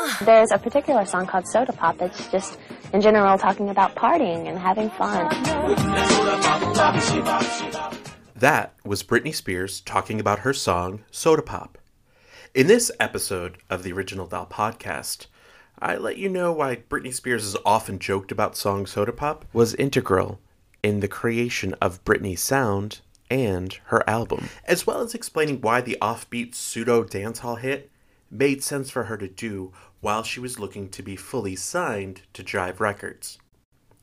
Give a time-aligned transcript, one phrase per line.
[0.22, 2.58] There's a particular song called Soda Pop that's just,
[2.92, 5.28] in general, talking about partying and having fun.
[8.34, 11.78] That was Britney Spears talking about her song Soda Pop.
[12.54, 15.26] In this episode of the Original Doll podcast,
[15.78, 19.74] I let you know why Britney Spears is often joked about song Soda Pop was
[19.74, 20.40] integral
[20.82, 25.98] in the creation of Britney's sound and her album, as well as explaining why the
[26.00, 27.90] offbeat pseudo dancehall hit
[28.30, 32.42] made sense for her to do while she was looking to be fully signed to
[32.42, 33.38] Jive Records,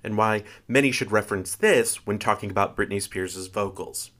[0.03, 4.11] and why many should reference this when talking about Britney Spears' vocals.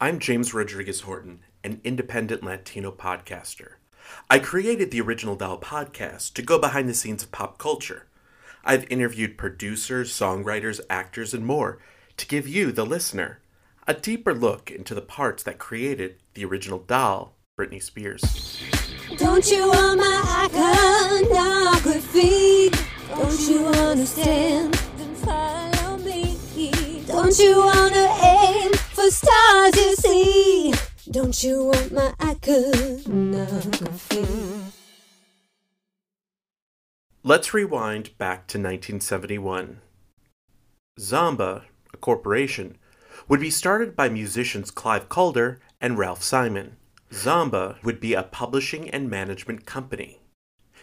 [0.00, 3.72] I'm James Rodriguez Horton, an independent Latino podcaster.
[4.30, 8.06] I created the Original Doll podcast to go behind the scenes of pop culture.
[8.64, 11.78] I've interviewed producers, songwriters, actors, and more
[12.16, 13.40] to give you, the listener,
[13.86, 18.87] a deeper look into the parts that created the original doll, Britney Spears.
[19.16, 20.48] Don't you want my
[21.24, 22.68] iconography?
[23.08, 24.74] Don't you understand?
[24.74, 26.36] Then follow me.
[27.06, 30.74] Don't you wanna aim for stars you see?
[31.10, 34.26] Don't you want my iconography?
[37.22, 39.80] Let's rewind back to 1971.
[41.00, 41.62] Zomba,
[41.94, 42.76] a corporation,
[43.26, 46.76] would be started by musicians Clive Calder and Ralph Simon.
[47.10, 50.20] Zomba would be a publishing and management company.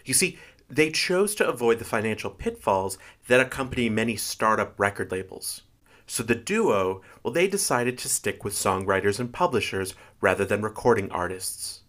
[0.03, 0.37] You see,
[0.69, 5.61] they chose to avoid the financial pitfalls that accompany many startup record labels.
[6.07, 11.11] So the duo, well, they decided to stick with songwriters and publishers rather than recording
[11.11, 11.81] artists.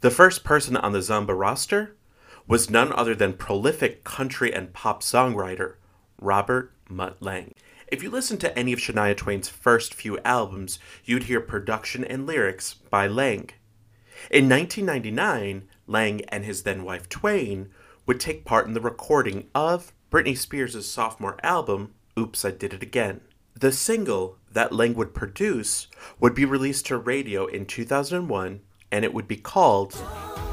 [0.00, 1.96] The first person on the Zomba roster
[2.46, 5.76] was none other than prolific country and pop songwriter
[6.20, 7.54] Robert Mutt Lange.
[7.94, 12.26] If you listen to any of Shania Twain's first few albums, you'd hear production and
[12.26, 13.50] lyrics by Lange.
[14.32, 17.70] In 1999, Lange and his then wife Twain
[18.04, 22.82] would take part in the recording of Britney Spears' sophomore album, Oops, I Did It
[22.82, 23.20] Again.
[23.54, 25.86] The single that Lange would produce
[26.18, 29.94] would be released to radio in 2001, and it would be called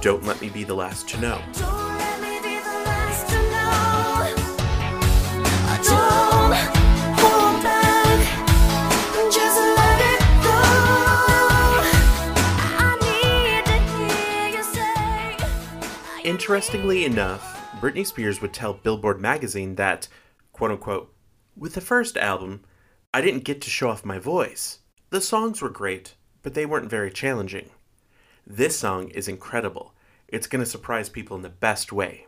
[0.02, 1.81] Don't Let Me Be the Last to Know.
[16.32, 17.44] Interestingly enough,
[17.82, 20.08] Britney Spears would tell Billboard magazine that,
[20.54, 21.14] quote unquote,
[21.58, 22.62] with the first album,
[23.14, 24.80] I didn't get to show off my voice.
[25.10, 27.72] The songs were great, but they weren't very challenging.
[28.48, 29.94] This song is incredible.
[30.30, 32.28] It's going to surprise people in the best way.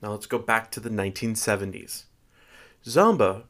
[0.00, 2.04] Now let's go back to the 1970s.
[2.84, 3.46] Zomba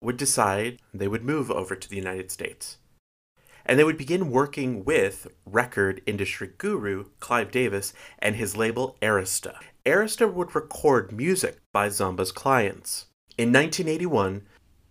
[0.00, 2.78] would decide they would move over to the United States.
[3.68, 9.56] And they would begin working with record industry guru Clive Davis and his label Arista.
[9.84, 13.06] Arista would record music by Zomba's clients.
[13.36, 14.42] In 1981,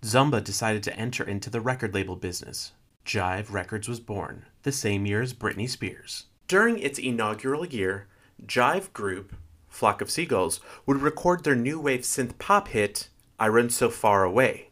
[0.04, 2.74] Zomba decided to enter into the record label business.
[3.04, 6.26] Jive Records was born, the same year as Britney Spears.
[6.48, 8.08] During its inaugural year,
[8.46, 9.36] Jive Group,
[9.68, 14.24] Flock of Seagulls, would record their new wave synth pop hit, I Run So Far
[14.24, 14.67] Away.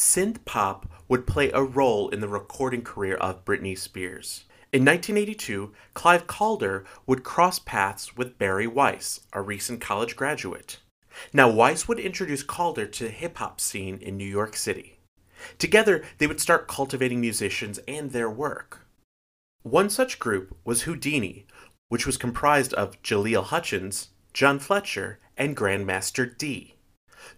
[0.00, 4.44] Synth pop would play a role in the recording career of Britney Spears.
[4.72, 10.78] In 1982, Clive Calder would cross paths with Barry Weiss, a recent college graduate.
[11.34, 15.00] Now, Weiss would introduce Calder to the hip hop scene in New York City.
[15.58, 18.86] Together, they would start cultivating musicians and their work.
[19.64, 21.44] One such group was Whodini,
[21.90, 26.76] which was comprised of Jalil Hutchins, John Fletcher, and Grandmaster Dee.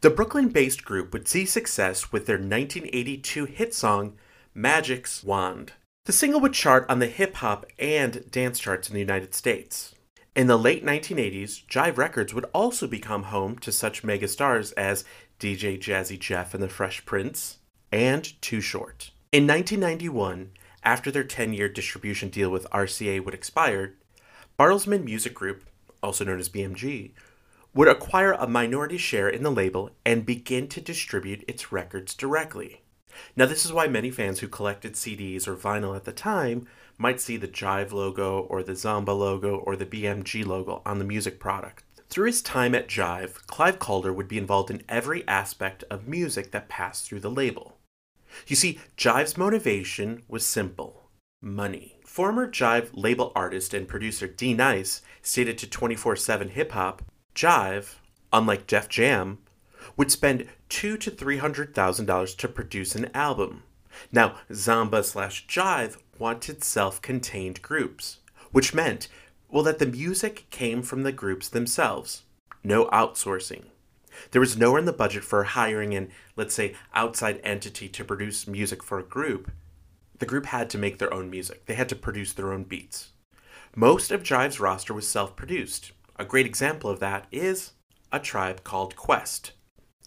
[0.03, 4.15] The Brooklyn based group would see success with their 1982 hit song,
[4.53, 5.75] Magic's Wand.
[6.07, 9.95] The single would chart on the hip hop and dance charts in the United States.
[10.35, 15.05] In the late 1980s, Jive Records would also become home to such megastars as
[15.39, 17.59] DJ Jazzy Jeff and the Fresh Prince
[17.93, 19.13] and Too Short.
[19.31, 20.51] In 1991,
[20.83, 23.95] after their 10 year distribution deal with RCA would expire,
[24.59, 25.63] Bertelsmann Music Group,
[26.03, 27.13] also known as BMG,
[27.75, 32.83] would acquire a minority share in the label and begin to distribute its records directly.
[33.37, 36.67] Now, this is why many fans who collected CDs or vinyl at the time
[36.99, 41.05] might see the Jive logo or the Zomba logo or the BMG logo on the
[41.05, 41.85] music product.
[42.09, 46.51] Through his time at Jive, Clive Calder would be involved in every aspect of music
[46.51, 47.79] that passed through the label.
[48.47, 51.09] You see, Jive's motivation was simple
[51.41, 51.99] money.
[52.05, 57.03] Former Jive label artist and producer D Nice stated to 24 7 Hip Hop
[57.35, 57.97] Jive,
[58.33, 59.39] unlike Def Jam,
[59.97, 63.63] would spend two to three hundred thousand dollars to produce an album.
[64.11, 68.19] Now, Zomba slash Jive wanted self-contained groups,
[68.53, 69.09] which meant
[69.49, 72.23] Well, that the music came from the groups themselves.
[72.65, 73.65] No outsourcing.
[74.31, 78.47] There was nowhere in the budget for hiring an, let's say, outside entity to produce
[78.47, 79.51] music for a group.
[80.19, 83.13] The group had to make their own music, they had to produce their own beats.
[83.75, 85.93] Most of Jive's roster was self produced.
[86.23, 87.73] A great example of that is
[88.13, 89.51] a tribe called Quest.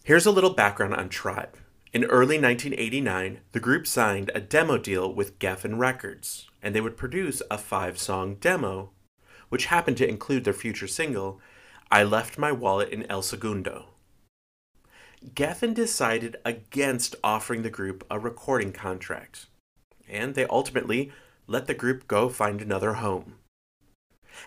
[0.02, 1.58] Here's a little background on Tribe.
[1.92, 6.96] In early 1989, the group signed a demo deal with Geffen Records, and they would
[6.96, 8.92] produce a five song demo,
[9.50, 11.38] which happened to include their future single,
[11.90, 13.88] I Left My Wallet in El Segundo.
[15.34, 19.48] Geffen decided against offering the group a recording contract,
[20.08, 21.12] and they ultimately
[21.46, 23.34] let the group go find another home.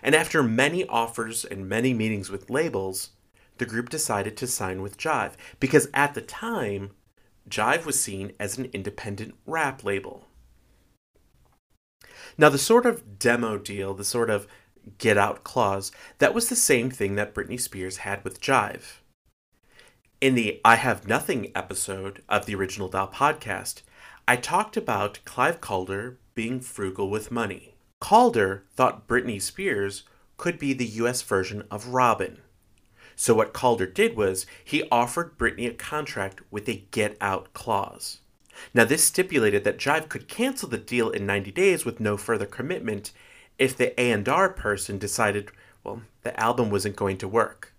[0.02, 3.10] And after many offers and many meetings with labels,
[3.58, 6.90] the group decided to sign with Jive because at the time,
[7.48, 10.26] Jive was seen as an independent rap label.
[12.38, 14.46] Now, the sort of demo deal, the sort of
[14.98, 19.00] get out clause, that was the same thing that Britney Spears had with Jive.
[20.20, 23.82] In the I Have Nothing episode of the Original Doll podcast,
[24.28, 27.69] I talked about Clive Calder being frugal with money.
[28.00, 30.02] Calder thought Britney Spears
[30.36, 32.38] could be the US version of Robyn.
[33.14, 38.20] So, what Calder did was he offered Britney a contract with a get out clause.
[38.72, 42.46] Now, this stipulated that Jive could cancel the deal in 90 days with no further
[42.46, 43.12] commitment
[43.58, 45.50] if the A&R person decided,
[45.84, 47.74] well, the album wasn't going to work.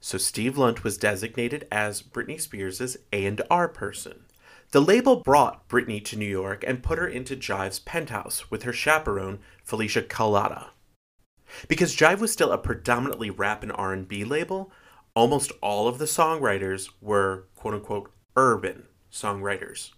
[0.00, 4.24] So Steve Lunt was designated as Britney Spears' A&R person.
[4.72, 8.72] The label brought Britney to New York and put her into Jive's penthouse with her
[8.72, 10.70] chaperone, Felicia Culotta.
[11.68, 14.72] Because Jive was still a predominantly rap and R&B label,
[15.14, 19.90] almost all of the songwriters were quote-unquote urban songwriters.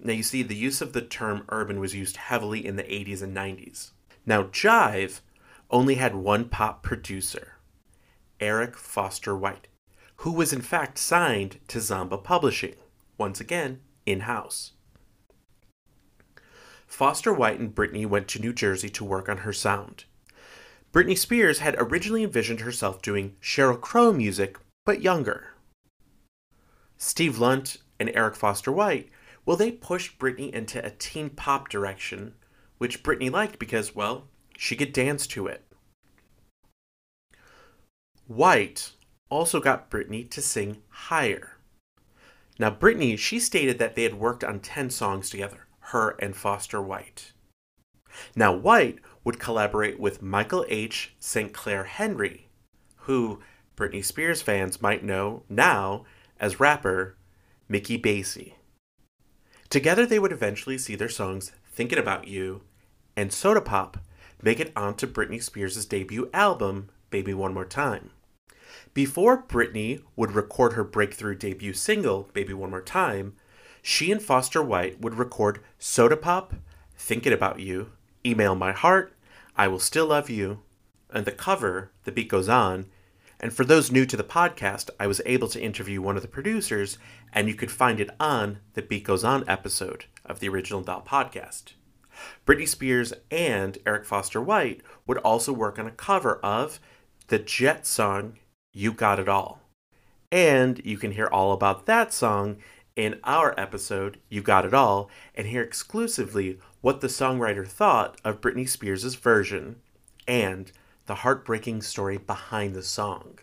[0.00, 3.20] Now you see the use of the term urban was used heavily in the 80s
[3.20, 3.90] and 90s.
[4.24, 5.20] Now Jive
[5.70, 7.56] only had one pop producer,
[8.40, 9.68] Eric Foster White,
[10.16, 12.76] who was in fact signed to Zomba Publishing,
[13.18, 14.72] once again in house.
[16.86, 20.04] Foster White and Britney went to New Jersey to work on her sound.
[20.92, 25.52] Britney Spears had originally envisioned herself doing Sheryl Crow music, but younger.
[26.96, 29.10] Steve Lunt and Eric Foster White,
[29.44, 32.34] well, they pushed Britney into a teen pop direction,
[32.78, 35.64] which Britney liked because, well, she could dance to it.
[38.26, 38.92] White
[39.30, 41.57] also got Britney to sing higher.
[42.58, 46.82] Now, Britney, she stated that they had worked on 10 songs together, her and Foster
[46.82, 47.32] White.
[48.34, 51.14] Now, White would collaborate with Michael H.
[51.20, 51.52] St.
[51.52, 52.48] Clair Henry,
[53.02, 53.40] who
[53.76, 56.04] Britney Spears fans might know now
[56.40, 57.16] as rapper
[57.68, 58.54] Mikey Bassie.
[59.70, 62.62] Together, they would eventually see their songs Thinking About You
[63.16, 63.98] and Soda Pop
[64.42, 68.10] make it onto Britney Spears' debut album, Baby One More Time.
[68.94, 73.34] Before Britney would record her breakthrough debut single, Baby One More Time,
[73.82, 76.54] she and Foster White would record Soda Pop,
[76.96, 77.92] Thinking About You,
[78.26, 79.12] Email My Heart,
[79.56, 80.60] I Will Still Love You,
[81.10, 82.86] and the cover, The Beat Goes On.
[83.40, 86.28] And for those new to the podcast, I was able to interview one of the
[86.28, 86.98] producers,
[87.32, 91.02] and you could find it on the Beat Goes On episode of the Original Doll
[91.02, 91.74] podcast.
[92.44, 96.80] Britney Spears and Eric Foster White would also work on a cover of
[97.28, 98.38] the Jet song
[98.72, 99.60] you Got It All.
[100.30, 102.58] And you can hear all about that song
[102.96, 108.40] in our episode, You Got It All, and hear exclusively what the songwriter thought of
[108.40, 109.76] Britney Spears' version
[110.26, 110.72] and
[111.06, 113.38] the heartbreaking story behind the song.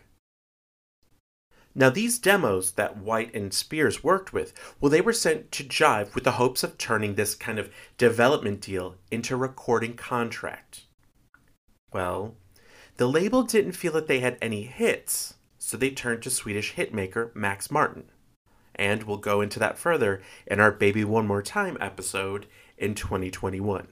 [1.74, 6.14] Now, these demos that White and Spears worked with, well, they were sent to Jive
[6.14, 10.84] with the hopes of turning this kind of development deal into a recording contract.
[11.92, 12.34] Well,
[12.96, 17.34] the label didn't feel that they had any hits, so they turned to Swedish hitmaker
[17.34, 18.10] Max Martin.
[18.74, 23.88] And we'll go into that further in our Baby One More Time episode in 2021.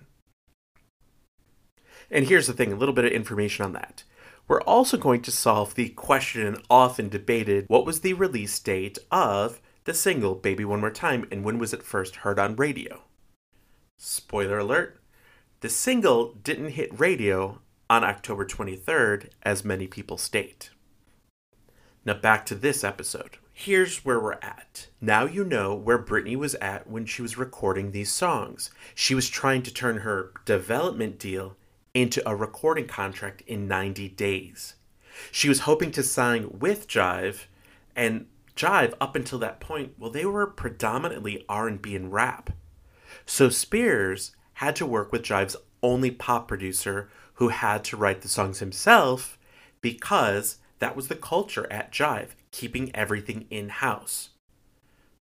[2.11, 4.05] And here's the thing a little bit of information on that.
[4.47, 9.61] We're also going to solve the question often debated what was the release date of
[9.85, 13.03] the single Baby One More Time and when was it first heard on radio?
[13.99, 15.01] Spoiler alert
[15.61, 20.71] the single didn't hit radio on October 23rd, as many people state.
[22.05, 23.39] Now, back to this episode.
[23.57, 24.89] Here's where we're at.
[25.01, 28.71] Now you know where Britney was at when she was recording these songs.
[28.97, 31.57] She was trying to turn her development deal
[31.95, 34.75] into a recording contract in 90 days.
[35.31, 37.45] She was hoping to sign with Jive,
[37.95, 38.27] and
[38.57, 42.51] Jive up until that point, well they were predominantly R&B and rap.
[43.25, 48.29] So Spears had to work with Jive's only pop producer who had to write the
[48.29, 49.39] songs himself
[49.81, 54.31] because that was the culture at Jive, keeping everything in house.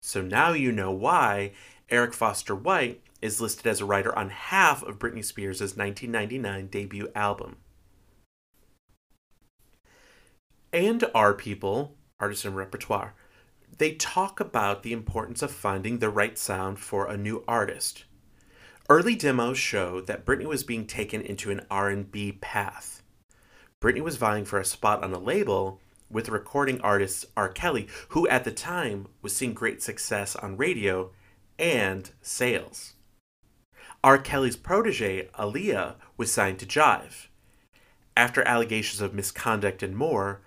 [0.01, 1.53] So now you know why
[1.91, 7.09] Eric Foster White is listed as a writer on half of Britney Spears' 1999 debut
[7.15, 7.57] album.
[10.73, 13.15] And our people, artists and repertoire,
[13.79, 18.05] they talk about the importance of finding the right sound for a new artist.
[18.89, 23.03] Early demos showed that Britney was being taken into an R&B path.
[23.81, 27.49] Britney was vying for a spot on a label with recording artist R.
[27.49, 31.11] Kelly, who at the time was seeing great success on radio
[31.59, 32.95] and sales.
[34.05, 34.19] R.
[34.19, 37.29] Kelly's protege, Aaliyah, was signed to Jive.
[38.17, 40.43] After allegations of misconduct and more,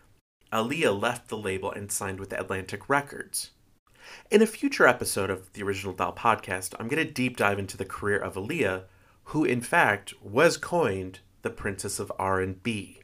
[0.51, 3.51] Aaliyah left the label and signed with Atlantic Records.
[4.31, 7.77] In a future episode of the Original Doll podcast, I'm going to deep dive into
[7.77, 8.83] the career of Aaliyah,
[9.25, 13.01] who in fact was coined the Princess of R&B.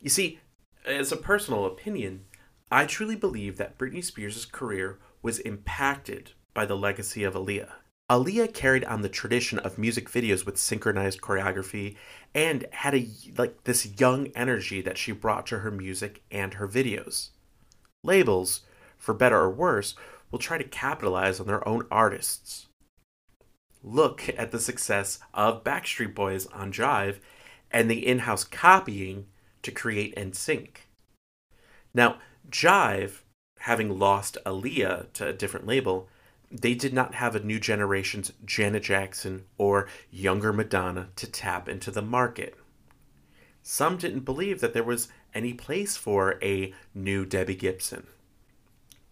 [0.00, 0.40] You see,
[0.84, 2.24] as a personal opinion,
[2.70, 7.72] I truly believe that Britney Spears' career was impacted by the legacy of Aaliyah.
[8.10, 11.96] Aaliyah carried on the tradition of music videos with synchronized choreography
[12.34, 13.06] and had a
[13.36, 17.30] like this young energy that she brought to her music and her videos.
[18.02, 18.62] Labels,
[18.98, 19.94] for better or worse,
[20.30, 22.66] will try to capitalize on their own artists.
[23.82, 27.16] Look at the success of Backstreet Boys on Jive
[27.70, 29.26] and the in-house copying
[29.62, 30.76] to create NSYNC.
[31.94, 32.18] Now,
[32.50, 33.20] Jive,
[33.60, 36.08] having lost Aaliyah to a different label,
[36.50, 41.90] they did not have a new generation's Janet Jackson or younger Madonna to tap into
[41.90, 42.56] the market.
[43.62, 48.06] Some didn't believe that there was any place for a new Debbie Gibson.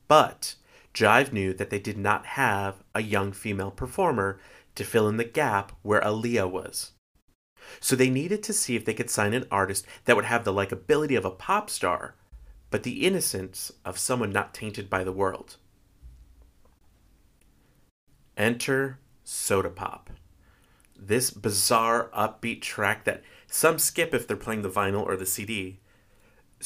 [0.08, 0.54] But
[0.94, 4.38] Jive knew that they did not have a young female performer
[4.74, 6.92] to fill in the gap where Aaliyah was.
[7.80, 10.52] So they needed to see if they could sign an artist that would have the
[10.52, 12.14] likability of a pop star,
[12.70, 15.56] but the innocence of someone not tainted by the world.
[18.36, 20.10] Enter Soda Pop.
[20.98, 25.78] This bizarre, upbeat track that some skip if they're playing the vinyl or the CD.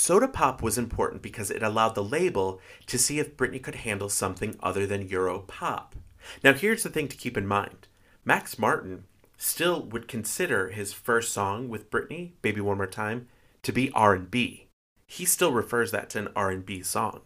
[0.00, 4.08] Soda Pop was important because it allowed the label to see if Britney could handle
[4.08, 5.94] something other than Euro pop.
[6.42, 7.86] Now, here's the thing to keep in mind
[8.24, 9.04] Max Martin
[9.36, 13.28] still would consider his first song with Britney, Baby One More Time,
[13.62, 14.68] to be R&B.
[15.06, 17.20] He still refers that to an R&B song.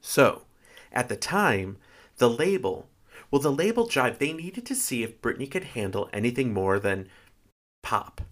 [0.00, 0.46] So,
[0.90, 1.76] at the time,
[2.16, 2.88] the label
[3.30, 7.10] well, the label Jive, they needed to see if Britney could handle anything more than
[7.82, 8.22] pop.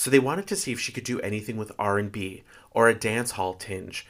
[0.00, 3.32] So they wanted to see if she could do anything with R&B or a dance
[3.32, 4.06] hall tinge,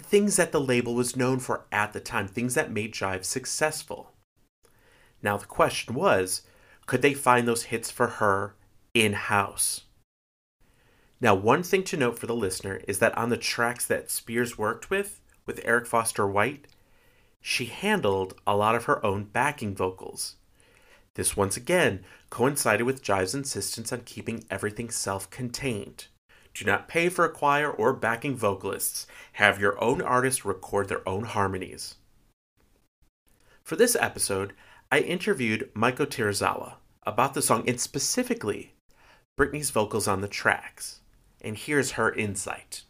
[0.00, 4.14] things that the label was known for at the time, things that made Jive successful.
[5.20, 6.40] Now the question was,
[6.86, 8.54] could they find those hits for her
[8.94, 9.82] in-house?
[11.20, 14.56] Now, one thing to note for the listener is that on the tracks that Spears
[14.56, 16.66] worked with, with Eric Foster White,
[17.42, 20.36] she handled a lot of her own backing vocals.
[21.16, 26.08] This once again coincided with Jive's insistence on keeping everything self contained.
[26.52, 29.06] Do not pay for a choir or backing vocalists.
[29.32, 31.94] Have your own artists record their own harmonies.
[33.64, 34.52] For this episode,
[34.92, 38.74] I interviewed Maiko Terazawa about the song and specifically
[39.38, 41.00] Britney's vocals on the tracks.
[41.40, 42.82] And here's her insight.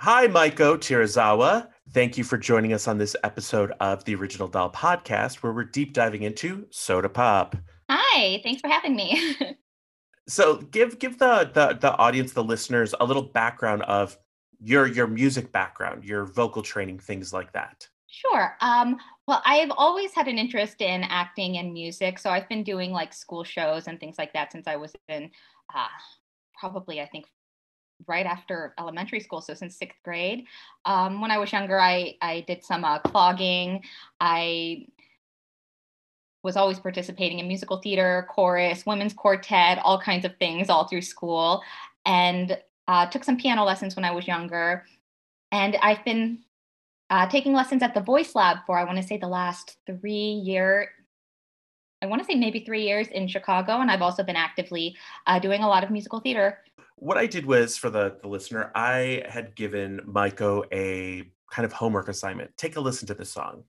[0.00, 1.66] Hi, Maiko Terazawa.
[1.92, 5.64] Thank you for joining us on this episode of the Original Doll podcast, where we're
[5.64, 7.56] deep diving into soda pop.
[7.90, 9.36] Hi, thanks for having me.
[10.28, 14.16] so, give give the, the the audience, the listeners, a little background of
[14.60, 17.88] your your music background, your vocal training, things like that.
[18.06, 18.56] Sure.
[18.60, 22.92] Um, well, I've always had an interest in acting and music, so I've been doing
[22.92, 25.28] like school shows and things like that since I was in
[25.74, 25.88] uh,
[26.56, 27.26] probably I think
[28.06, 30.44] right after elementary school, so since sixth grade.
[30.84, 33.82] Um, when I was younger, I I did some uh, clogging.
[34.20, 34.86] I
[36.42, 41.02] was always participating in musical theater, chorus, women's quartet, all kinds of things all through
[41.02, 41.62] school,
[42.06, 44.84] and uh, took some piano lessons when I was younger.
[45.50, 46.38] And I've been
[47.10, 50.12] uh, taking lessons at the Voice Lab for I want to say the last three
[50.12, 50.90] year.
[52.00, 55.40] I want to say maybe three years in Chicago, and I've also been actively uh,
[55.40, 56.58] doing a lot of musical theater
[57.00, 61.72] what I did was for the, the listener, I had given Maiko a kind of
[61.72, 62.56] homework assignment.
[62.56, 63.64] Take a listen to this song.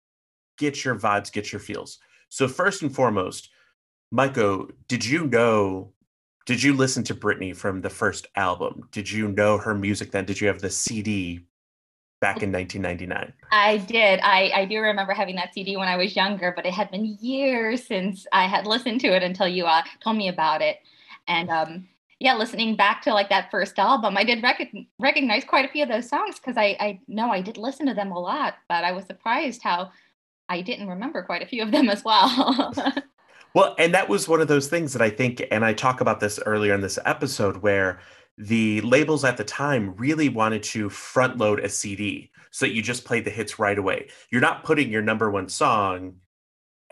[0.57, 1.99] Get your vibes, get your feels.
[2.29, 3.49] So first and foremost,
[4.13, 5.93] Maiko, did you know
[6.49, 8.89] did you listen to Britney from the first album?
[8.91, 10.25] Did you know her music then?
[10.25, 11.45] Did you have the CD
[12.21, 13.33] back in 1999?
[13.51, 14.19] I did.
[14.23, 17.19] I, I do remember having that CD when I was younger, but it had been
[17.21, 20.77] years since I had listened to it until you uh, told me about it.
[21.27, 21.87] And um,
[22.19, 25.83] yeah, listening back to like that first album, I did rec- recognize quite a few
[25.83, 28.83] of those songs because I, I know I did listen to them a lot, but
[28.83, 29.91] I was surprised how
[30.49, 32.73] I didn't remember quite a few of them as well.
[33.55, 36.19] well, and that was one of those things that I think, and I talk about
[36.19, 38.01] this earlier in this episode, where
[38.37, 42.81] the labels at the time really wanted to front load a CD so that you
[42.81, 44.09] just played the hits right away.
[44.29, 46.15] You're not putting your number one song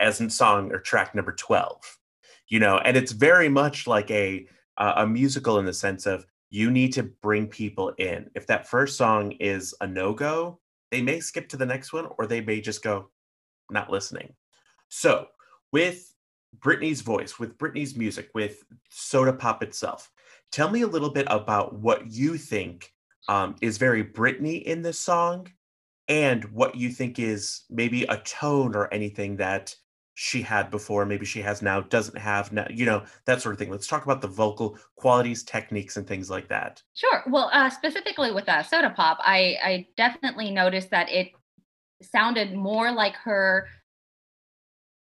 [0.00, 1.98] as in song or track number 12,
[2.48, 4.46] you know, and it's very much like a
[4.78, 8.30] a musical in the sense of you need to bring people in.
[8.34, 12.06] If that first song is a no go, they may skip to the next one
[12.18, 13.10] or they may just go,
[13.70, 14.34] not listening.
[14.88, 15.26] So,
[15.72, 16.14] with
[16.60, 20.10] Britney's voice, with Britney's music, with Soda Pop itself,
[20.50, 22.92] Tell me a little bit about what you think
[23.28, 25.48] um, is very Britney in this song
[26.08, 29.74] and what you think is maybe a tone or anything that
[30.20, 33.58] she had before, maybe she has now, doesn't have now, you know, that sort of
[33.60, 33.70] thing.
[33.70, 36.82] Let's talk about the vocal qualities, techniques, and things like that.
[36.94, 37.22] Sure.
[37.28, 41.28] Well, uh, specifically with uh, Soda Pop, I, I definitely noticed that it
[42.02, 43.68] sounded more like her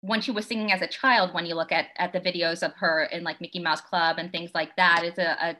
[0.02, 2.74] when she was singing as a child, when you look at at the videos of
[2.74, 5.56] her in like Mickey Mouse Club and things like that, it's a, a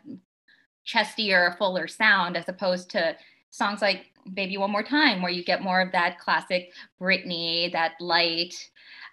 [0.86, 3.16] chestier, fuller sound as opposed to
[3.52, 7.94] songs like Baby One More Time, where you get more of that classic Britney, that
[8.02, 8.54] light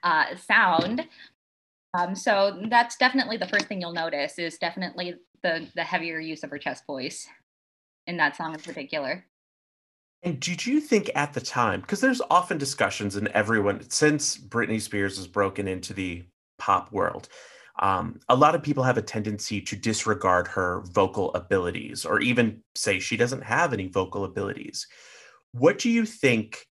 [0.03, 1.07] uh, sound.
[1.95, 6.43] Um, so that's definitely the first thing you'll notice is definitely the the heavier use
[6.43, 7.27] of her chest voice
[8.07, 9.25] in that song in particular.
[10.23, 14.81] And did you think at the time, because there's often discussions and everyone, since Britney
[14.81, 16.25] Spears has broken into the
[16.59, 17.29] pop world,
[17.81, 22.63] um, a lot of people have a tendency to disregard her vocal abilities or even
[22.77, 24.87] say she doesn't have any vocal abilities.
[25.53, 26.67] What do you think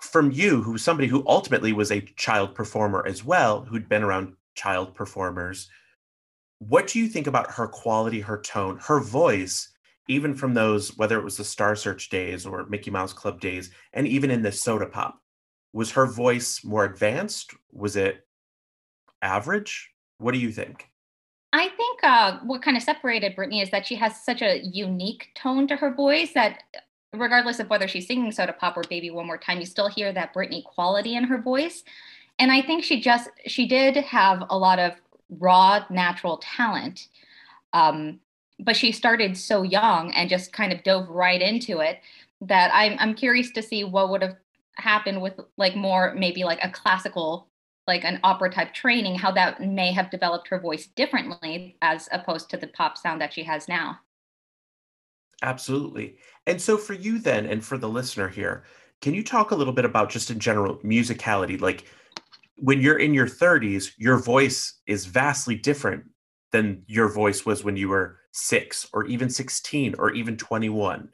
[0.00, 4.34] from you, who's somebody who ultimately was a child performer as well, who'd been around
[4.54, 5.68] child performers?
[6.58, 9.72] What do you think about her quality, her tone, her voice
[10.08, 13.70] even from those, whether it was the Star Search days or Mickey Mouse Club days,
[13.92, 15.20] and even in the Soda Pop,
[15.72, 17.54] was her voice more advanced?
[17.72, 18.26] Was it
[19.22, 19.90] average?
[20.18, 20.88] What do you think?
[21.52, 25.28] I think uh, what kind of separated Britney is that she has such a unique
[25.34, 26.62] tone to her voice that
[27.12, 30.12] regardless of whether she's singing Soda Pop or Baby One More Time, you still hear
[30.12, 31.84] that Britney quality in her voice.
[32.38, 34.94] And I think she just, she did have a lot of
[35.38, 37.08] raw, natural talent.
[37.72, 38.20] Um,
[38.58, 42.00] but she started so young and just kind of dove right into it
[42.42, 44.36] that I'm I'm curious to see what would have
[44.76, 47.48] happened with like more maybe like a classical
[47.86, 52.50] like an opera type training how that may have developed her voice differently as opposed
[52.50, 53.98] to the pop sound that she has now.
[55.42, 56.16] Absolutely.
[56.46, 58.64] And so for you then and for the listener here,
[59.00, 61.60] can you talk a little bit about just in general musicality?
[61.60, 61.86] Like
[62.56, 66.04] when you're in your 30s, your voice is vastly different
[66.52, 71.08] than your voice was when you were six or even 16 or even 21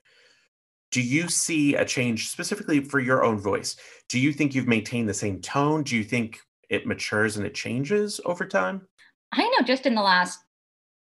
[0.90, 3.76] do you see a change specifically for your own voice?
[4.08, 5.82] Do you think you've maintained the same tone?
[5.82, 8.86] Do you think it matures and it changes over time?
[9.32, 10.40] I know just in the last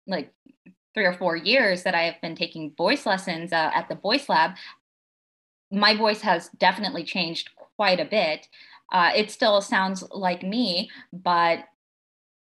[0.07, 0.33] like
[0.97, 4.27] three or four years that i have been taking voice lessons uh, at the voice
[4.27, 4.51] lab
[5.71, 8.47] my voice has definitely changed quite a bit.
[8.91, 11.59] Uh, it still sounds like me but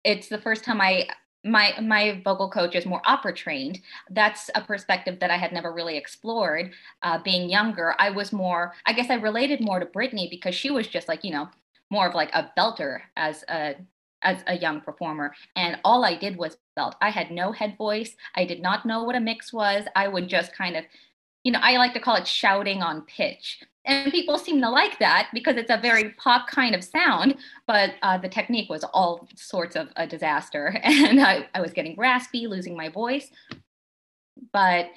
[0.04, 1.08] it's the first time i
[1.46, 3.80] my my vocal coach is more opera trained.
[4.10, 7.96] That's a perspective that i had never really explored uh, being younger.
[8.00, 11.24] I was more i guess i related more to britney because she was just like
[11.24, 11.50] you know
[11.90, 13.76] more of like a belter as a
[14.22, 15.34] as a young performer.
[15.56, 18.16] And all i did was belt i had no head voice.
[18.36, 19.86] I did not know what a mix was.
[19.96, 20.86] I would just kind of
[21.44, 23.62] you know i like to call it shouting on pitch.
[23.86, 27.96] And people seem to like that because it's a very pop kind of sound but
[28.02, 30.80] uh, the technique was all sorts of a disaster.
[30.84, 33.30] And I, I was getting raspy losing my voice.
[34.54, 34.88] But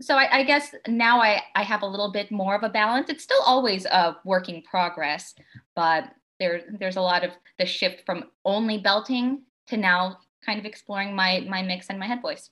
[0.00, 3.08] so I, I, guess now I, I have a little bit more of a balance.
[3.08, 5.34] It's still always a work in progress
[5.76, 10.64] but there there's a lot of the shift from only belting to now kind of
[10.64, 12.50] exploring my my mix and my head voice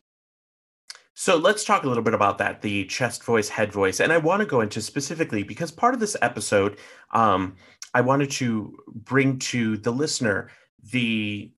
[1.14, 4.00] so let's talk a little bit about that the chest voice, head voice.
[4.00, 6.78] And I want to go into specifically because part of this episode,
[7.12, 7.54] um,
[7.94, 10.50] I wanted to bring to the listener
[10.90, 11.52] the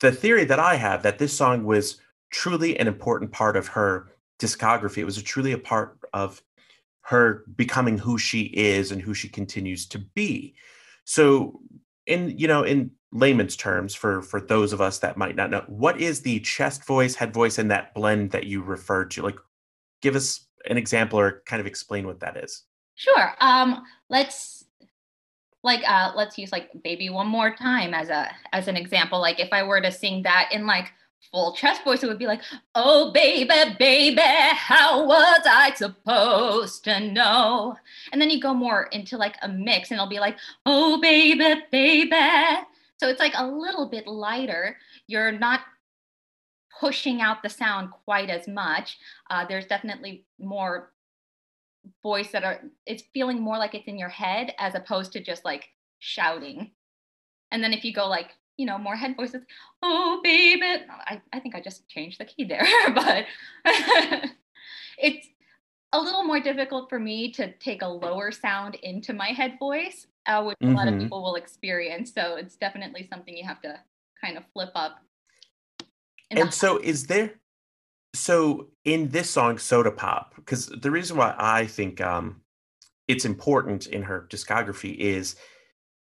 [0.00, 4.08] the theory that I have that this song was truly an important part of her
[4.38, 4.98] discography.
[4.98, 6.42] It was a truly a part of
[7.02, 10.54] her becoming who she is and who she continues to be.
[11.08, 11.60] So
[12.06, 15.64] in you know in layman's terms for for those of us that might not know
[15.66, 19.38] what is the chest voice head voice and that blend that you referred to like
[20.02, 22.64] give us an example or kind of explain what that is
[22.98, 23.32] Sure.
[23.40, 24.64] Um, let's
[25.62, 29.20] like uh let's use like baby one more time as a as an example.
[29.20, 30.92] Like if I were to sing that in like
[31.30, 32.42] full chest voice, it would be like,
[32.74, 37.76] oh baby, baby, how was I supposed to know?
[38.12, 41.62] And then you go more into like a mix and it'll be like, oh baby,
[41.70, 42.16] baby.
[42.98, 44.76] So it's like a little bit lighter.
[45.06, 45.60] You're not
[46.80, 48.98] pushing out the sound quite as much.
[49.30, 50.92] Uh, there's definitely more
[52.02, 55.44] voice that are it's feeling more like it's in your head as opposed to just
[55.44, 55.68] like
[56.00, 56.70] shouting
[57.50, 59.42] and then if you go like you know more head voices
[59.82, 60.66] oh baby
[61.06, 63.24] i, I think i just changed the key there but
[64.98, 65.28] it's
[65.94, 70.06] a little more difficult for me to take a lower sound into my head voice
[70.26, 70.74] uh, which mm-hmm.
[70.74, 71.04] a lot of mm-hmm.
[71.04, 73.78] people will experience so it's definitely something you have to
[74.22, 74.98] kind of flip up
[76.30, 77.34] and so is there
[78.14, 82.40] so in this song soda pop because the reason why i think um
[83.06, 85.36] it's important in her discography is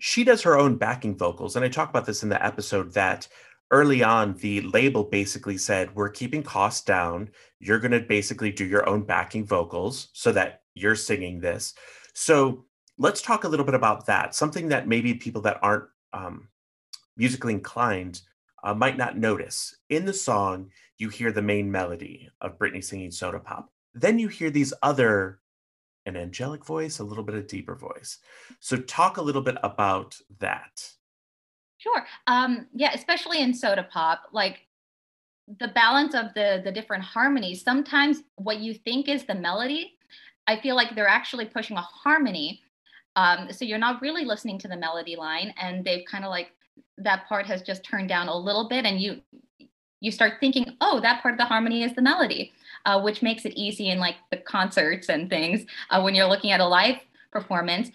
[0.01, 3.29] she does her own backing vocals and i talk about this in the episode that
[3.71, 7.31] early on the label basically said we're keeping costs down.
[7.59, 11.75] You're going to basically do your own backing vocals so that you're singing this.
[12.15, 12.65] So
[12.99, 14.35] let's talk a little bit about that.
[14.35, 16.49] Something that maybe people that aren't um,
[17.17, 18.23] musically inclined
[18.63, 19.77] uh, might not notice.
[19.89, 23.73] In the song you hear the main melody of Britney singing Soda Pop.
[23.95, 25.41] Then you hear these other,
[26.07, 28.19] an angelic voice, a little bit of deeper voice.
[28.59, 30.91] So talk a little bit about that.
[31.79, 32.05] Sure.
[32.27, 34.67] Um, yeah, especially in Soda Pop, like
[35.59, 37.63] the balance of the the different harmonies.
[37.63, 39.97] Sometimes what you think is the melody,
[40.47, 42.61] I feel like they're actually pushing a harmony.
[43.17, 46.53] Um, so you're not really listening to the melody line, and they've kind of like
[46.99, 49.21] that part has just turned down a little bit, and you
[50.01, 52.53] you start thinking, oh, that part of the harmony is the melody,
[52.87, 55.65] uh, which makes it easy in like the concerts and things.
[55.91, 56.97] Uh, when you're looking at a live
[57.31, 57.91] performance,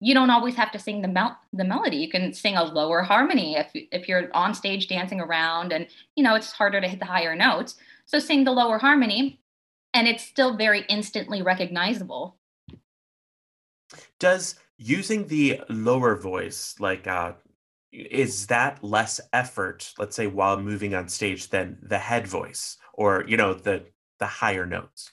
[0.00, 1.98] you don't always have to sing the mel- the melody.
[1.98, 6.24] You can sing a lower harmony if if you're on stage dancing around, and you
[6.24, 7.76] know it's harder to hit the higher notes.
[8.06, 9.40] So sing the lower harmony,
[9.94, 12.36] and it's still very instantly recognizable.
[14.18, 17.34] Does using the lower voice, like uh,
[17.92, 23.24] is that less effort let's say while moving on stage than the head voice or
[23.26, 23.84] you know the
[24.20, 25.10] the higher notes?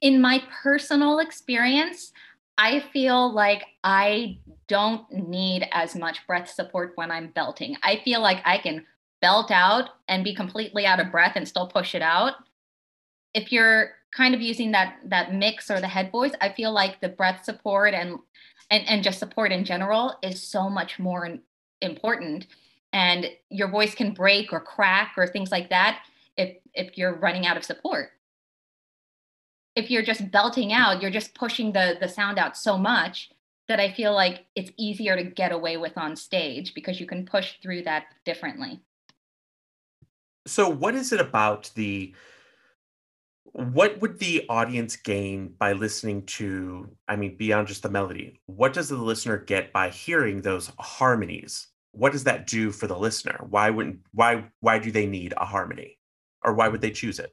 [0.00, 2.12] In my personal experience
[2.60, 4.38] i feel like i
[4.68, 7.76] don't need as much breath support when i'm belting.
[7.82, 8.86] I feel like i can
[9.20, 12.34] belt out and be completely out of breath and still push it out.
[13.34, 17.00] If you're kind of using that that mix or the head voice i feel like
[17.00, 18.18] the breath support and
[18.70, 21.38] and, and just support in general is so much more
[21.80, 22.46] important.
[22.92, 26.02] And your voice can break or crack or things like that
[26.36, 28.10] if if you're running out of support
[29.76, 33.30] if you're just belting out you're just pushing the the sound out so much
[33.70, 37.24] that i feel like it's easier to get away with on stage because you can
[37.24, 38.80] push through that differently.
[40.46, 42.12] So what is it about the
[43.52, 48.40] what would the audience gain by listening to i mean beyond just the melody?
[48.46, 51.68] What does the listener get by hearing those harmonies?
[51.92, 53.46] What does that do for the listener?
[53.48, 55.98] Why wouldn't why why do they need a harmony?
[56.42, 57.32] Or why would they choose it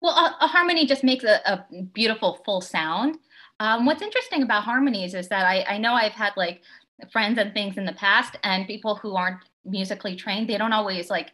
[0.00, 3.18] well a, a harmony just makes a, a beautiful full sound
[3.60, 6.62] um, what's interesting about harmonies is that I, I know i've had like
[7.12, 11.10] friends and things in the past and people who aren't musically trained they don't always
[11.10, 11.32] like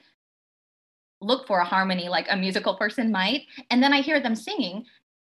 [1.24, 3.46] look for a harmony like a musical person might.
[3.70, 4.84] And then I hear them singing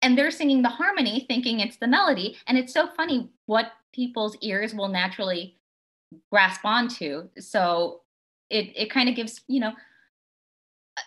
[0.02, 2.38] and they're singing the harmony thinking it's the melody.
[2.48, 5.58] And it's so funny what people's ears will naturally
[6.32, 7.30] grasp onto.
[7.40, 8.02] So
[8.50, 9.74] it, it kind of gives, you know,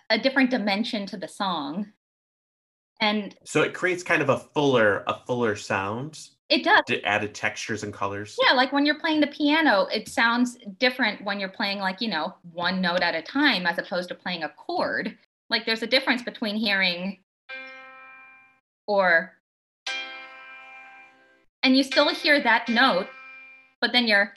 [0.08, 1.92] a different dimension to the song.
[3.00, 6.18] And so it creates kind of a fuller, a fuller sound
[6.50, 6.82] it does.
[6.88, 8.36] It added textures and colors.
[8.44, 12.08] Yeah, like when you're playing the piano, it sounds different when you're playing like, you
[12.08, 15.16] know, one note at a time as opposed to playing a chord.
[15.48, 17.20] Like there's a difference between hearing
[18.88, 19.36] or
[21.62, 23.06] and you still hear that note,
[23.80, 24.34] but then you're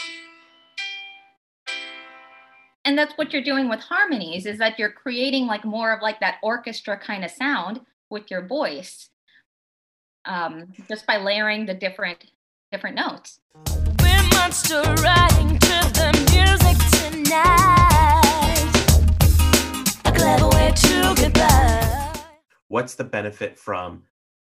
[2.86, 6.20] and that's what you're doing with harmonies is that you're creating like more of like
[6.20, 7.82] that orchestra kind of sound
[8.14, 9.10] with your voice
[10.26, 12.24] um, just by layering the different
[12.72, 13.42] different notes.
[14.00, 18.72] We're monster riding to the music tonight.
[20.06, 22.14] A clever way to goodbye.
[22.70, 24.04] What's the benefit from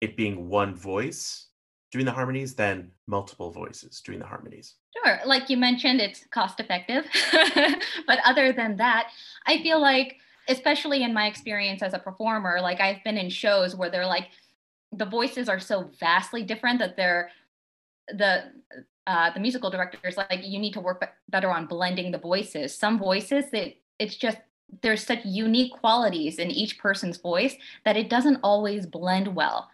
[0.02, 1.50] it being one voice
[1.92, 4.76] doing the harmonies than multiple voices doing the harmonies.
[4.96, 5.20] Sure.
[5.26, 7.06] Like you mentioned, it's cost effective.
[8.08, 9.10] but other than that,
[9.48, 10.18] I feel like,
[10.50, 14.30] especially in my experience as a performer, like I've been in shows where they're like,
[14.92, 17.32] the voices are so vastly different that they're
[18.10, 18.52] the
[19.08, 22.98] uh, the musical directors like you need to work better on blending the voices some
[22.98, 24.38] voices that it's just
[24.82, 29.70] there's such unique qualities in each person's voice that it doesn't always blend well.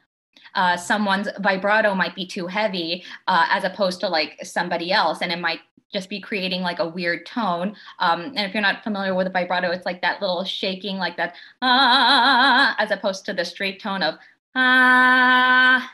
[0.54, 5.32] Uh, someone's vibrato might be too heavy uh, as opposed to like somebody else, and
[5.32, 5.60] it might
[5.94, 7.76] just be creating like a weird tone.
[8.00, 11.18] Um, and if you're not familiar with a vibrato, it's like that little shaking, like
[11.18, 14.16] that ah, as opposed to the straight tone of
[14.56, 15.92] ah.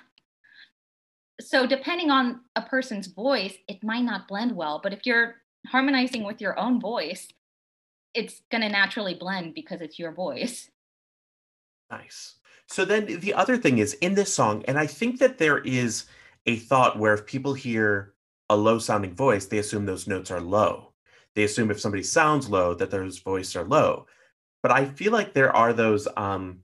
[1.40, 4.80] So depending on a person's voice, it might not blend well.
[4.82, 5.36] But if you're
[5.68, 7.28] harmonizing with your own voice,
[8.14, 10.70] it's going to naturally blend because it's your voice.
[11.90, 12.36] Nice.
[12.68, 16.06] So then the other thing is in this song, and I think that there is
[16.46, 18.14] a thought where if people hear
[18.52, 20.94] a low sounding voice, they assume those notes are low.
[21.36, 24.08] They assume if somebody sounds low, that those voices are low.
[24.62, 26.60] But I feel like there are those um,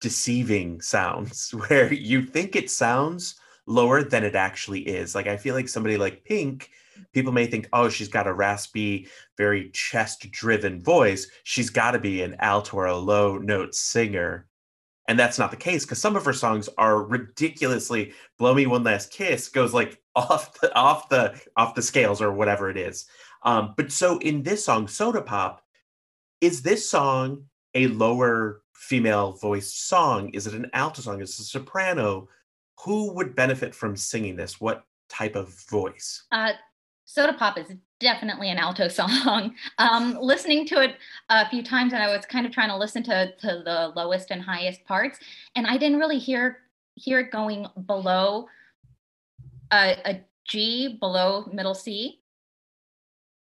[0.00, 3.34] deceiving sounds where you think it sounds
[3.66, 5.14] lower than it actually is.
[5.14, 6.70] Like I feel like somebody like Pink
[7.12, 11.28] people may think, oh, she's got a raspy, very chest driven voice.
[11.44, 14.47] She's got to be an alto or a low note singer.
[15.08, 18.84] And that's not the case because some of her songs are ridiculously blow me one
[18.84, 23.06] last kiss goes like off the off the off the scales or whatever it is.
[23.42, 25.62] Um, but so in this song, Soda Pop,
[26.40, 27.44] is this song
[27.74, 30.28] a lower female voice song?
[30.30, 31.22] Is it an alto song?
[31.22, 32.28] Is it a soprano?
[32.84, 34.60] Who would benefit from singing this?
[34.60, 36.24] What type of voice?
[36.30, 36.52] Uh,
[37.06, 39.54] Soda Pop is definitely an alto song.
[39.78, 40.96] Um, listening to it
[41.28, 44.30] a few times, and I was kind of trying to listen to, to the lowest
[44.30, 45.18] and highest parts,
[45.54, 46.58] and I didn't really hear
[46.94, 48.48] hear it going below
[49.70, 52.20] a, a G, below middle C,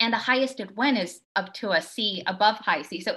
[0.01, 3.01] and the highest it went is up to a C above high C.
[3.01, 3.17] So,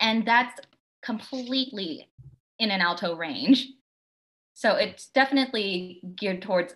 [0.00, 0.58] and that's
[1.00, 2.08] completely
[2.58, 3.68] in an alto range.
[4.54, 6.74] So it's definitely geared towards.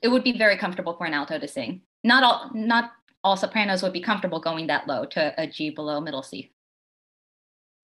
[0.00, 3.82] It would be very comfortable for an alto to sing not all not all sopranos
[3.82, 6.52] would be comfortable going that low to a G below middle C.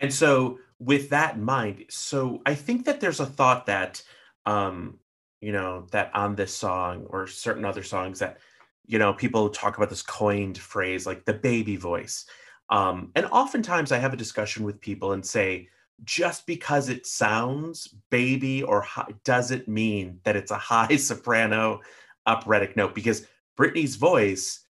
[0.00, 4.02] And so with that in mind, so I think that there's a thought that
[4.44, 4.98] um,
[5.40, 8.38] you know, that on this song or certain other songs that,
[8.86, 12.26] you know, people talk about this coined phrase like the baby voice.
[12.70, 15.68] Um, and oftentimes I have a discussion with people and say,
[16.04, 21.80] just because it sounds baby or high, doesn't mean that it's a high soprano
[22.26, 23.26] operatic note because
[23.58, 24.65] Britney's voice,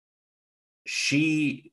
[0.87, 1.73] she,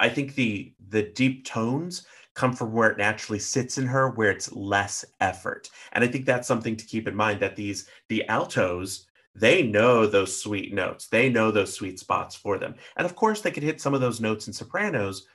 [0.00, 4.30] I think the the deep tones come from where it naturally sits in her, where
[4.30, 5.70] it's less effort.
[5.92, 10.06] And I think that's something to keep in mind that these the altos, they know
[10.06, 11.08] those sweet notes.
[11.08, 12.74] They know those sweet spots for them.
[12.96, 15.26] And of course, they could hit some of those notes in sopranos,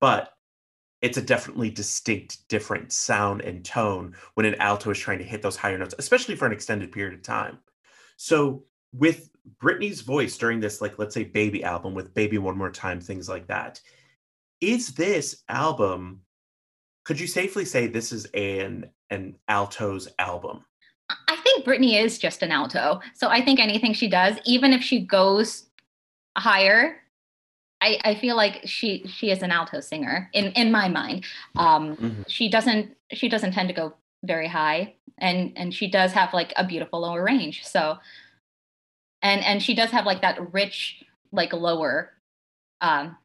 [0.00, 0.32] but
[1.02, 5.40] it's a definitely distinct different sound and tone when an alto is trying to hit
[5.42, 7.58] those higher notes, especially for an extended period of time.
[8.16, 9.30] So with
[9.62, 13.28] Britney's voice during this, like, let's say, baby album with Baby One More Time, things
[13.28, 13.80] like that,
[14.60, 16.20] is this album,
[17.04, 20.64] could you safely say this is an an alto's album?
[21.28, 23.00] I think Britney is just an alto.
[23.14, 25.66] So I think anything she does, even if she goes
[26.38, 26.96] higher,
[27.80, 31.24] I, I feel like she she is an alto singer in in my mind.
[31.56, 32.22] Um, mm-hmm.
[32.28, 36.52] She doesn't she doesn't tend to go very high, and and she does have like
[36.56, 37.64] a beautiful lower range.
[37.66, 37.98] So
[39.22, 42.12] and and she does have like that rich like lower
[42.80, 43.16] um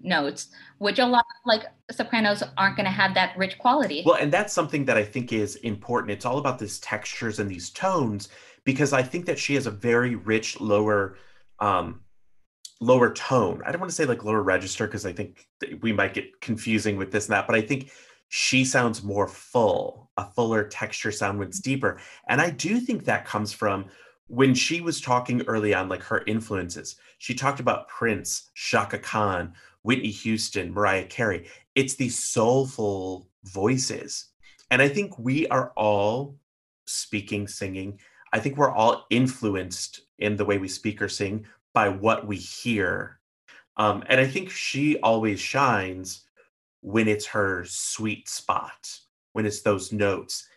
[0.00, 4.02] notes which a lot of like sopranos aren't going to have that rich quality.
[4.04, 6.10] Well and that's something that i think is important.
[6.12, 8.28] It's all about these textures and these tones
[8.64, 11.16] because i think that she has a very rich lower
[11.60, 12.00] um
[12.80, 13.62] lower tone.
[13.64, 15.46] I don't want to say like lower register because i think
[15.80, 17.90] we might get confusing with this and that but i think
[18.28, 22.00] she sounds more full a fuller texture sound when it's deeper.
[22.28, 23.86] And i do think that comes from
[24.28, 29.52] when she was talking early on, like her influences, she talked about Prince, Chaka Khan,
[29.82, 31.46] Whitney Houston, Mariah Carey.
[31.74, 34.26] It's these soulful voices.
[34.70, 36.36] And I think we are all
[36.86, 38.00] speaking, singing.
[38.32, 42.36] I think we're all influenced in the way we speak or sing by what we
[42.36, 43.20] hear.
[43.76, 46.22] Um, and I think she always shines
[46.80, 48.98] when it's her sweet spot,
[49.32, 50.48] when it's those notes.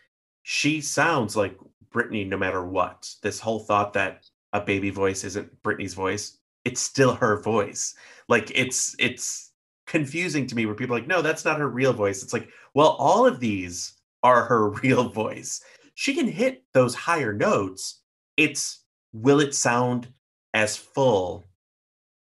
[0.42, 1.58] She sounds like
[1.92, 3.14] Britney no matter what.
[3.22, 7.94] This whole thought that a baby voice isn't Britney's voice, it's still her voice.
[8.28, 9.52] Like it's it's
[9.86, 12.22] confusing to me where people are like, no, that's not her real voice.
[12.22, 15.62] It's like, well, all of these are her real voice.
[15.94, 18.02] She can hit those higher notes
[18.36, 20.08] It's will it sound
[20.54, 21.46] as full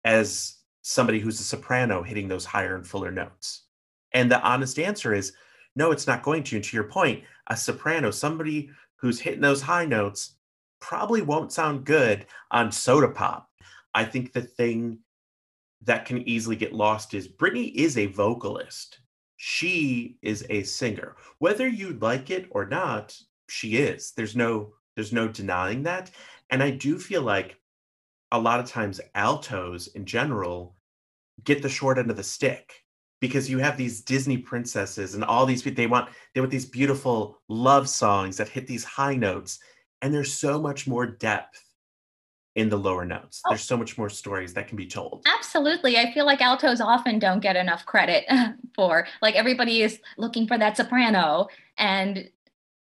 [0.04, 3.64] as somebody who's a soprano hitting those higher and fuller notes?
[4.12, 5.32] And the honest answer is
[5.76, 6.56] no, it's not going to.
[6.56, 8.70] And to your point, a soprano, somebody
[9.04, 10.36] who's hitting those high notes,
[10.80, 13.50] probably won't sound good on soda pop.
[13.92, 15.00] I think the thing
[15.82, 19.00] that can easily get lost is Britney is a vocalist.
[19.36, 21.16] She is a singer.
[21.36, 23.14] Whether you like it or not,
[23.50, 24.14] she is.
[24.16, 26.10] There's no there's no denying that.
[26.48, 27.60] And I do feel like
[28.32, 30.76] a lot of times altos in general
[31.44, 32.83] get the short end of the stick
[33.20, 36.66] because you have these Disney princesses and all these people they want they want these
[36.66, 39.58] beautiful love songs that hit these high notes
[40.02, 41.64] and there's so much more depth
[42.54, 43.40] in the lower notes.
[43.44, 43.50] Oh.
[43.50, 45.26] There's so much more stories that can be told.
[45.38, 45.98] Absolutely.
[45.98, 48.24] I feel like altos often don't get enough credit
[48.74, 51.48] for like everybody is looking for that soprano
[51.78, 52.28] and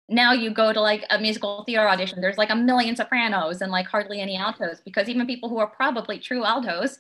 [0.08, 3.72] now you go to like a musical theater audition there's like a million sopranos and
[3.72, 6.98] like hardly any altos because even people who are probably true altos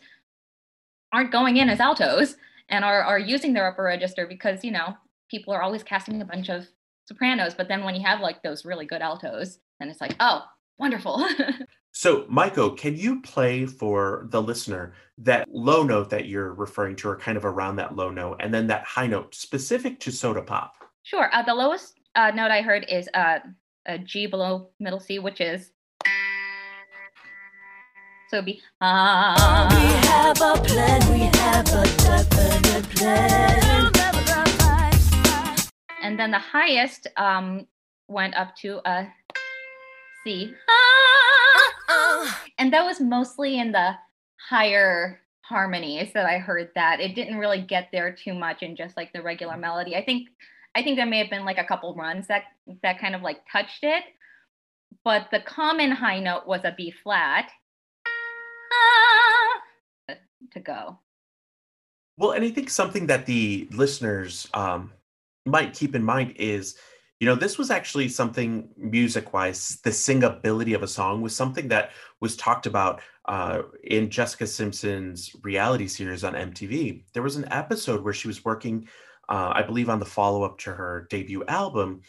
[1.11, 2.35] aren't going in as altos
[2.69, 4.95] and are are using their upper register because you know
[5.29, 6.67] people are always casting a bunch of
[7.07, 10.43] sopranos but then when you have like those really good altos then it's like oh
[10.77, 11.25] wonderful
[11.91, 17.09] So, Maiko, can you play for the listener that low note that you're referring to,
[17.09, 20.41] or kind of around that low note, and then that high note specific to soda
[20.41, 20.75] pop?
[21.03, 21.29] Sure.
[21.33, 23.39] Uh, the lowest uh, note I heard is uh,
[23.85, 25.71] a G below middle C, which is.
[28.29, 28.61] So it'd be.
[28.79, 33.91] Uh, we have a plan, we have a definite plan.
[36.03, 37.65] And then the highest um,
[38.07, 39.07] went up to a
[40.23, 40.53] C.
[42.59, 43.95] And that was mostly in the
[44.49, 46.99] higher harmonies that I heard that.
[46.99, 49.95] It didn't really get there too much in just like the regular melody.
[49.95, 50.29] I think
[50.75, 52.43] I think there may have been like a couple runs that
[52.83, 54.03] that kind of like touched it.
[55.03, 57.49] But the common high note was a B flat.
[60.53, 60.97] To go.
[62.17, 64.91] Well, and I think something that the listeners um,
[65.45, 66.75] might keep in mind is
[67.19, 71.67] you know, this was actually something music wise, the singability of a song was something
[71.67, 77.03] that was talked about uh, in Jessica Simpson's reality series on MTV.
[77.13, 78.87] There was an episode where she was working,
[79.27, 82.01] uh, I believe, on the follow up to her debut album,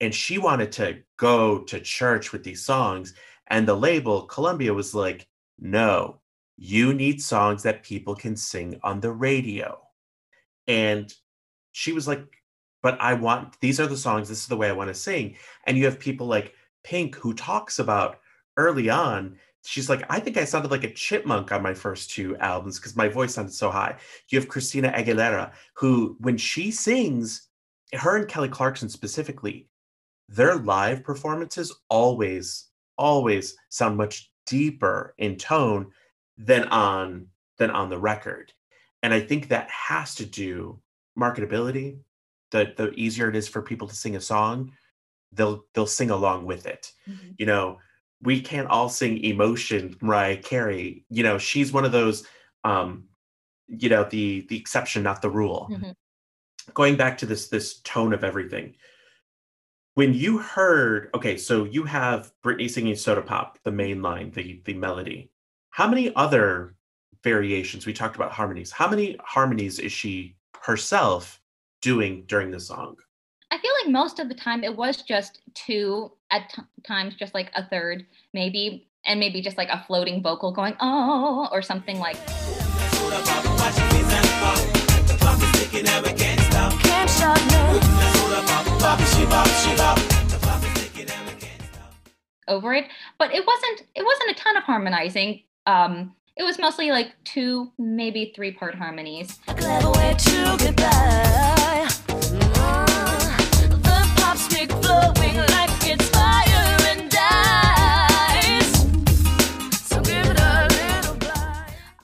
[0.00, 3.14] and she wanted to go to church with these songs.
[3.46, 6.20] And the label, Columbia, was like, no,
[6.56, 9.80] you need songs that people can sing on the radio.
[10.66, 11.12] And
[11.72, 12.24] she was like,
[12.82, 15.36] but I want these are the songs, this is the way I want to sing.
[15.66, 18.20] And you have people like Pink who talks about
[18.56, 22.36] early on, she's like, I think I sounded like a chipmunk on my first two
[22.36, 23.96] albums because my voice sounded so high.
[24.30, 27.48] You have Christina Aguilera, who, when she sings,
[27.92, 29.68] her and Kelly Clarkson specifically,
[30.28, 35.90] their live performances always, always sound much deeper in tone
[36.38, 37.26] than on
[37.58, 38.52] than on the record.
[39.02, 40.78] And I think that has to do
[41.18, 41.98] marketability
[42.50, 44.72] the the easier it is for people to sing a song,
[45.32, 46.92] they'll they'll sing along with it.
[47.08, 47.30] Mm-hmm.
[47.38, 47.78] You know,
[48.22, 51.04] we can't all sing emotion, Mariah Carey.
[51.10, 52.26] You know, she's one of those
[52.64, 53.04] um,
[53.68, 55.68] you know, the the exception, not the rule.
[55.70, 55.90] Mm-hmm.
[56.74, 58.74] Going back to this this tone of everything.
[59.96, 64.60] When you heard, okay, so you have Britney singing Soda Pop, the main line, the
[64.66, 65.30] the melody.
[65.70, 66.74] How many other
[67.24, 67.86] variations?
[67.86, 68.70] We talked about harmonies.
[68.70, 71.40] How many harmonies is she herself
[71.80, 72.96] doing during the song?
[73.50, 77.32] I feel like most of the time it was just two, at t- times just
[77.32, 78.04] like a third,
[78.34, 82.18] maybe, and maybe just like a floating vocal going, oh, or something like.
[92.46, 92.84] Over it,
[93.18, 93.82] but it wasn't.
[93.96, 95.42] It wasn't a ton of harmonizing.
[95.66, 99.40] Um, it was mostly like two, maybe three part harmonies.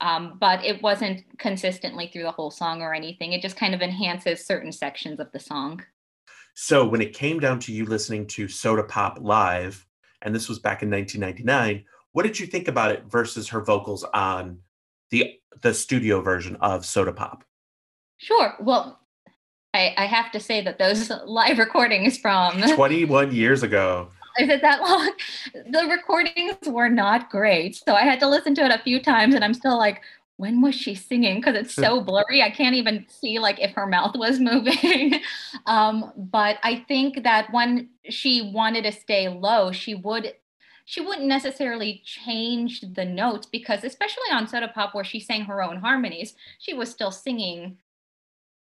[0.00, 3.32] Um, but it wasn't consistently through the whole song or anything.
[3.32, 5.84] It just kind of enhances certain sections of the song.
[6.54, 9.86] So when it came down to you listening to Soda Pop live,
[10.20, 14.04] and this was back in 1999, what did you think about it versus her vocals
[14.14, 14.58] on
[15.10, 17.44] the the studio version of Soda Pop?
[18.18, 18.54] Sure.
[18.60, 18.98] Well,
[19.74, 24.62] I, I have to say that those live recordings from 21 years ago is it
[24.62, 25.12] that long?
[25.54, 27.76] The recordings were not great.
[27.76, 30.00] So I had to listen to it a few times and I'm still like,
[30.42, 31.36] when was she singing?
[31.36, 32.42] Because it's so blurry.
[32.42, 35.20] I can't even see like if her mouth was moving.
[35.66, 40.34] um, but I think that when she wanted to stay low, she would
[40.84, 45.62] she wouldn't necessarily change the notes because especially on soda pop where she sang her
[45.62, 47.78] own harmonies she was still singing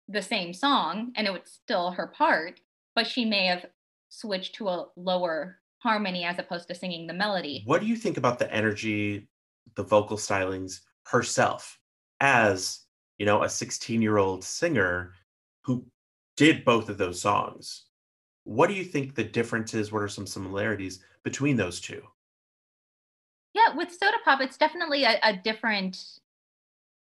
[0.07, 2.61] the same song and it was still her part
[2.95, 3.65] but she may have
[4.11, 8.19] switched to a lower harmony as opposed to singing the melody What do you think
[8.19, 9.27] about the energy,
[9.75, 11.79] the vocal stylings herself
[12.21, 12.81] as,
[13.19, 15.13] you know, a 16 year old singer
[15.63, 15.85] who
[16.37, 17.85] did both of those songs?
[18.45, 19.93] What do you think the difference is?
[19.93, 22.03] What are some similarities between those two?
[23.55, 26.19] yeah with soda pop it's definitely a, a different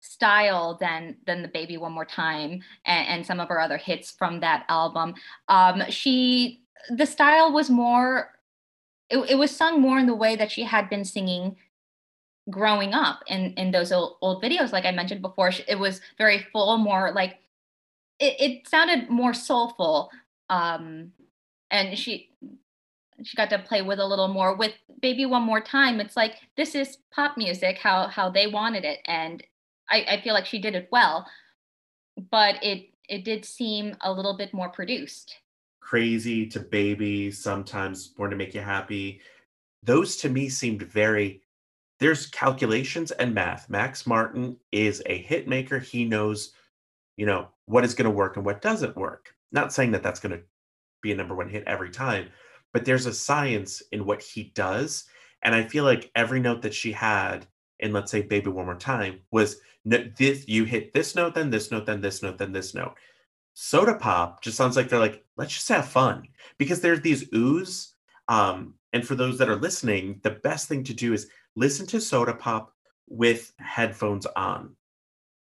[0.01, 4.11] style than than the baby one more time and, and some of her other hits
[4.11, 5.15] from that album
[5.49, 8.31] um she the style was more
[9.11, 11.57] it, it was sung more in the way that she had been singing
[12.51, 16.47] growing up in in those old, old videos like i mentioned before it was very
[16.53, 17.39] full more like
[18.19, 20.11] it, it sounded more soulful
[20.51, 21.13] um
[21.71, 22.31] and she
[23.23, 26.35] she got to play with a little more with baby one more time it's like
[26.57, 29.43] this is pop music how how they wanted it and
[29.89, 31.27] i i feel like she did it well
[32.31, 35.37] but it it did seem a little bit more produced
[35.85, 39.21] Crazy to baby, sometimes born to make you happy.
[39.83, 41.43] Those to me seemed very,
[42.01, 43.71] there's calculations and math.
[43.71, 45.79] Max Martin is a hit maker.
[45.79, 46.53] He knows,
[47.17, 49.35] you know, what is going to work and what doesn't work.
[49.53, 50.43] Not saying that that's going to
[51.03, 52.29] be a number one hit every time,
[52.73, 55.05] but there's a science in what he does.
[55.43, 57.47] And I feel like every note that she had
[57.79, 61.71] in, let's say, Baby One More Time was this, you hit this note, then this
[61.71, 62.95] note, then this note, then this note.
[63.53, 66.27] Soda Pop just sounds like they're like, let's just have fun
[66.59, 67.93] because there's these oohs.
[68.29, 72.01] Um, and for those that are listening, the best thing to do is listen to
[72.01, 72.73] Soda Pop
[73.09, 74.75] with headphones on.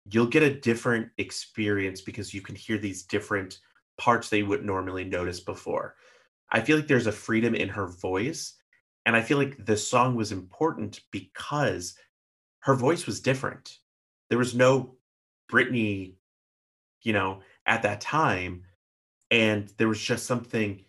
[0.09, 3.59] You'll get a different experience because you can hear these different
[3.97, 5.95] parts that you wouldn't normally notice before.
[6.51, 8.53] I feel like there's a freedom in her voice.
[9.05, 11.95] And I feel like the song was important because
[12.59, 13.77] her voice was different.
[14.29, 14.95] There was no
[15.51, 16.15] Britney,
[17.03, 18.63] you know, at that time.
[19.31, 20.83] And there was just something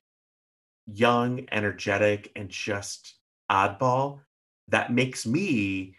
[0.87, 3.15] young, energetic, and just
[3.51, 4.21] oddball
[4.69, 5.95] that makes me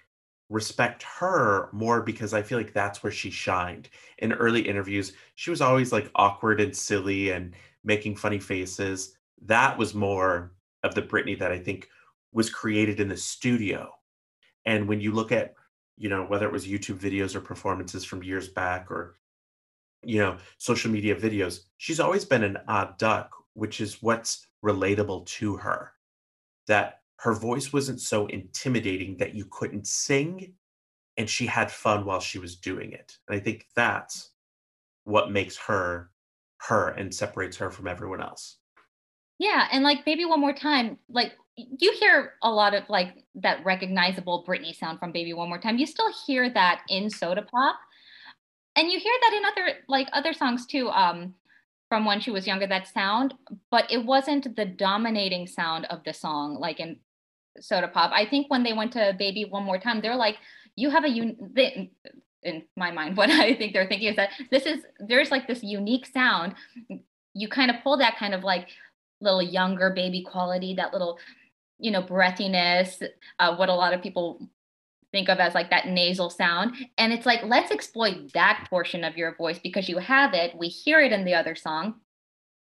[0.50, 3.90] respect her more because I feel like that's where she shined.
[4.18, 9.16] In early interviews, she was always like awkward and silly and making funny faces.
[9.44, 10.54] That was more
[10.84, 11.88] of the Britney that I think
[12.32, 13.92] was created in the studio.
[14.66, 15.54] And when you look at,
[15.98, 19.20] you know, whether it was YouTube videos or performances from years back or,
[20.04, 25.26] you know, social media videos, she's always been an odd duck, which is what's relatable
[25.26, 25.94] to her.
[26.68, 30.54] That her voice wasn't so intimidating that you couldn't sing
[31.18, 33.18] and she had fun while she was doing it.
[33.28, 34.32] And I think that's
[35.04, 36.12] what makes her
[36.60, 38.58] her and separates her from everyone else.
[39.38, 43.64] Yeah, and like Baby One More Time, like you hear a lot of like that
[43.66, 45.78] recognizable Britney sound from Baby One More Time.
[45.78, 47.76] You still hear that in Soda Pop.
[48.78, 51.34] And you hear that in other like other songs too, um,
[51.90, 53.34] from when she was younger, that sound,
[53.72, 56.98] but it wasn't the dominating sound of the song, like in
[57.62, 58.12] Soda Pop.
[58.14, 60.38] I think when they went to Baby One More Time, they're like,
[60.76, 61.92] you have a un they,
[62.44, 65.64] in my mind, what I think they're thinking is that this is there's like this
[65.64, 66.56] unique sound.
[67.34, 68.70] You kind of pull that kind of like
[69.22, 71.20] little younger baby quality, that little,
[71.78, 73.02] you know, breathiness,
[73.40, 74.50] uh, what a lot of people
[75.12, 76.76] think of as like that nasal sound.
[76.98, 80.56] And it's like, let's exploit that portion of your voice because you have it.
[80.58, 81.96] We hear it in the other song,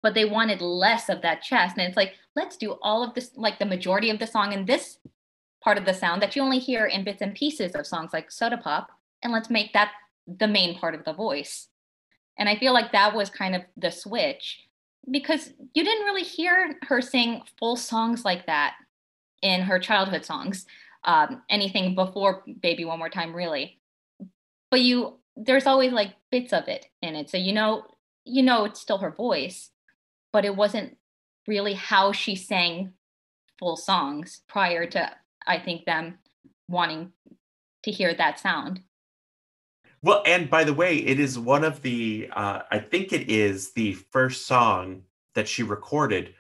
[0.02, 1.78] but they wanted less of that chest.
[1.78, 4.66] And it's like, let's do all of this, like the majority of the song in
[4.66, 4.98] this
[5.64, 8.32] part of the sound that you only hear in bits and pieces of songs like
[8.32, 8.90] Soda Pop.
[9.22, 9.92] And let's make that
[10.28, 11.68] the main part of the voice.
[12.38, 14.60] And I feel like that was kind of the switch
[15.10, 18.76] because you didn't really hear her sing full songs like that
[19.42, 20.66] in her childhood songs
[21.06, 23.80] um, anything before baby one more time really
[24.72, 27.84] but you there's always like bits of it in it so you know
[28.24, 29.72] you know it's still her voice
[30.32, 30.98] but it wasn't
[31.48, 32.94] really how she sang
[33.60, 35.10] full songs prior to
[35.48, 36.18] i think them
[36.68, 37.12] wanting
[37.84, 38.82] to hear that sound
[40.02, 43.72] Well, and by the way, it is one of the, uh, I think it is
[43.72, 46.36] the first song that she recorded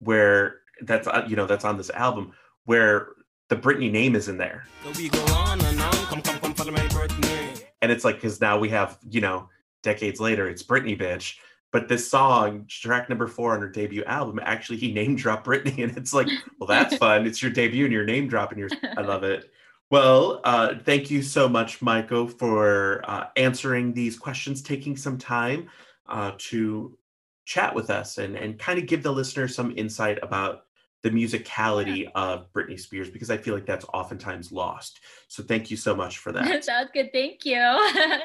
[0.00, 2.32] where that's, uh, you know, that's on this album
[2.66, 3.08] where
[3.48, 4.66] the Britney name is in there.
[4.84, 5.92] So we go on and on.
[5.92, 7.62] Come, come, come, follow my Britney.
[7.80, 9.48] And it's like, because now we have, you know,
[9.82, 11.38] decades later, it's Britney Bitch.
[11.72, 15.82] But this song, track number four on her debut album, actually he name dropped Britney.
[15.82, 17.26] And it's like, well, that's fun.
[17.26, 19.50] It's your debut and you're name dropping Your I love it.
[19.90, 25.68] Well, uh, thank you so much, Maiko, for uh, answering these questions, taking some time
[26.08, 26.96] uh, to
[27.44, 30.64] chat with us and, and kind of give the listener some insight about
[31.02, 35.00] the musicality of Britney Spears because I feel like that's oftentimes lost.
[35.28, 36.64] So thank you so much for that.
[36.64, 37.12] Sounds good.
[37.12, 37.58] Thank you.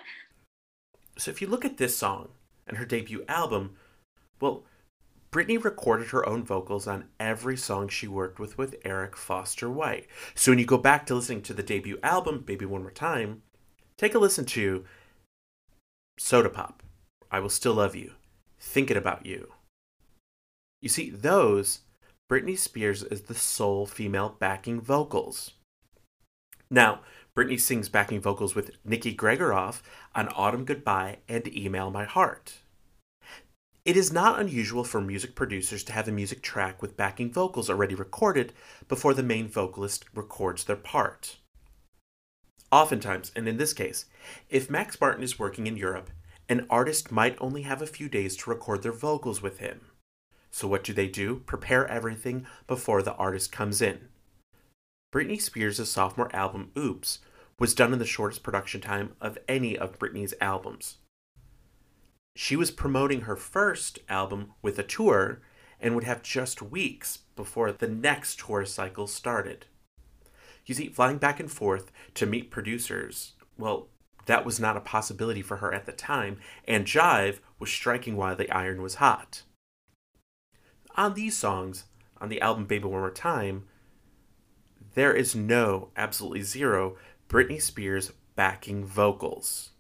[1.18, 2.30] So if you look at this song
[2.72, 3.76] and her debut album,
[4.40, 4.64] well,
[5.32, 10.08] Britney recorded her own vocals on every song she worked with with Eric Foster White.
[10.36, 13.44] So when you go back to listening to the debut album, Baby One More Time,
[13.98, 14.84] take a listen to
[16.18, 16.82] Soda Pop,
[17.30, 18.14] I Will Still Love You,
[18.60, 19.54] Thinking About You.
[20.82, 21.82] You see, those,
[22.30, 25.52] Britney Spears is the sole female backing vocals.
[26.70, 27.02] Now,
[27.38, 29.82] Britney sings backing vocals with Nikki Gregoroff
[30.14, 32.61] on Autumn Goodbye and Email My Heart.
[33.84, 37.68] It is not unusual for music producers to have a music track with backing vocals
[37.68, 38.54] already recorded
[38.88, 41.38] before the main vocalist records their part.
[42.72, 44.06] Oftentimes, and in this case,
[44.50, 46.12] if Max Martin is working in Europe,
[46.48, 49.82] an artist might only have a few days to record their vocals with him.
[50.52, 51.40] So, what do they do?
[51.48, 54.10] Prepare everything before the artist comes in.
[55.12, 57.18] Britney Spears' sophomore album, Oops,
[57.58, 60.98] was done in the shortest production time of any of Britney's albums.
[62.36, 65.42] She was promoting her first album with a tour
[65.80, 69.66] and would have just weeks before the next tour cycle started.
[70.66, 73.90] You see, flying back and forth to meet producers, well,
[74.28, 78.36] that was not a possibility for her at the time, and Jive was striking while
[78.36, 79.44] the iron was hot.
[80.96, 81.86] On these songs,
[82.20, 83.66] on the album Baby One More Time,
[84.94, 89.71] there is no, absolutely zero, Britney Spears backing vocals.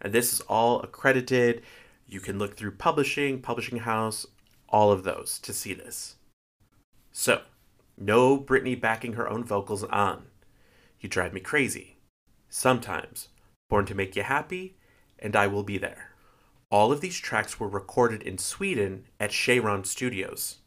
[0.00, 1.62] And this is all accredited.
[2.06, 4.26] You can look through publishing, publishing house,
[4.68, 6.16] all of those to see this.
[7.12, 7.42] So,
[7.96, 10.26] no Britney backing her own vocals on.
[11.00, 11.96] You drive me crazy.
[12.48, 13.28] Sometimes.
[13.68, 14.76] Born to Make You Happy,
[15.18, 16.12] and I Will Be There.
[16.70, 20.58] All of these tracks were recorded in Sweden at Cheiron Studios.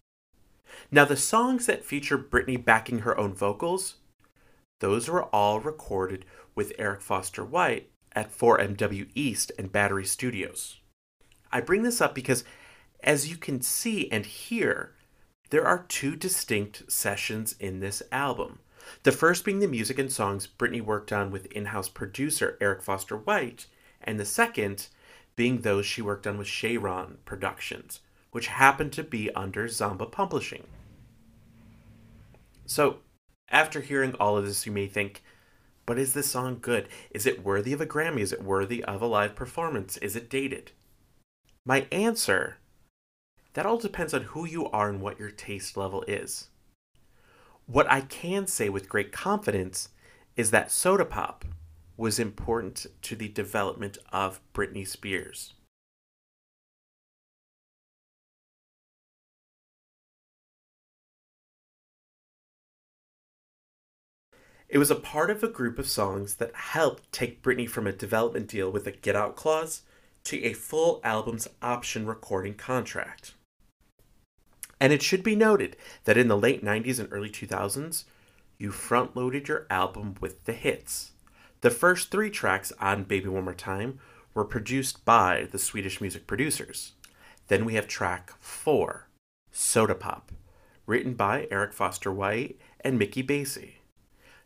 [0.91, 3.95] Now, the songs that feature Britney backing her own vocals,
[4.79, 6.25] those were all recorded
[6.55, 10.79] with Eric Foster White at 4MW East and Battery Studios.
[11.51, 12.43] I bring this up because,
[13.03, 14.95] as you can see and hear,
[15.49, 18.59] there are two distinct sessions in this album.
[19.03, 22.81] The first being the music and songs Britney worked on with in house producer Eric
[22.81, 23.67] Foster White,
[24.01, 24.87] and the second
[25.35, 28.01] being those she worked on with Cheiron Productions,
[28.31, 30.67] which happened to be under Zomba Publishing.
[32.65, 32.99] So,
[33.49, 35.23] after hearing all of this, you may think,
[35.89, 36.87] but is this song good?
[37.09, 38.19] Is it worthy of a Grammy?
[38.19, 39.97] Is it worthy of a live performance?
[39.97, 40.71] Is it dated?
[41.65, 42.57] My answer
[43.53, 46.49] that all depends on who you are and what your taste level is.
[47.65, 49.89] What I can say with great confidence
[50.35, 51.43] is that Soda Pop
[51.97, 55.55] was important to the development of Britney Spears.
[64.69, 67.91] It was a part of a group of songs that helped take Britney from a
[67.91, 69.81] development deal with a get out clause
[70.25, 73.33] to a full album's option recording contract.
[74.79, 78.03] And it should be noted that in the late 90s and early 2000s,
[78.59, 81.13] you front loaded your album with the hits.
[81.61, 83.99] The first three tracks on Baby One More Time
[84.35, 86.93] were produced by the Swedish music producers.
[87.47, 89.07] Then we have track four,
[89.51, 90.31] Soda Pop,
[90.85, 93.78] written by Eric Foster White and Mikey Bassie.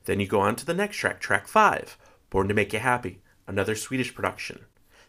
[0.06, 1.98] Then you go on to the next track, track five,
[2.30, 4.66] Born to Make You Happy, another Swedish production.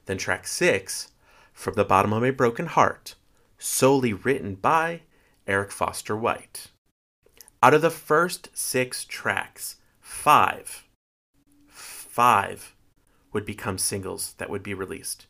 [0.06, 1.10] Then track six,
[1.52, 3.14] From the Bottom of My Broken Heart,
[3.58, 5.00] solely written by
[5.46, 6.68] Eric Foster White.
[7.62, 10.84] Out of the first six tracks, five,
[11.66, 12.74] five
[13.32, 15.26] would become singles that would be released.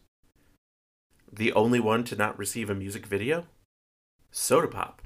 [1.32, 3.46] The only one to not receive a music video?
[4.30, 5.00] Soda Pop.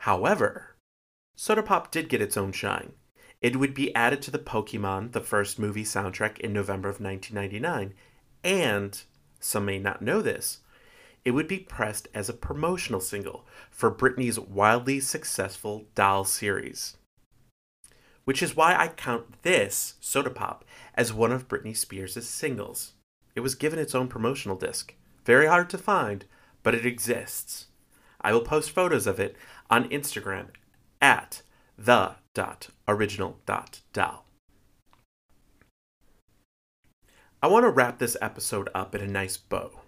[0.00, 0.76] However,
[1.34, 2.92] Soda Pop did get its own shine.
[3.40, 7.94] It would be added to the Pokemon, the first movie soundtrack in November of 1999,
[8.42, 9.02] and,
[9.38, 10.58] some may not know this,
[11.24, 16.96] it would be pressed as a promotional single for Britney's wildly successful Doll series.
[18.24, 20.64] Which is why I count this, Soda Pop,
[20.94, 22.94] as one of Britney Spears' singles.
[23.34, 24.94] It was given its own promotional disc.
[25.24, 26.24] Very hard to find,
[26.62, 27.66] but it exists.
[28.20, 29.36] I will post photos of it
[29.70, 30.48] on Instagram
[31.00, 31.42] at
[32.88, 34.24] the.original.doll.
[37.40, 39.80] I want to wrap this episode up in a nice bow.